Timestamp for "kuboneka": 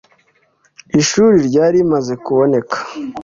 2.25-2.77